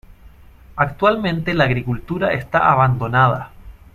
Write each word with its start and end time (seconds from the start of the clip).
Actualmente 0.77 1.53
la 1.53 1.65
agricultura 1.65 2.33
esta 2.33 2.71
abandonada. 2.71 3.51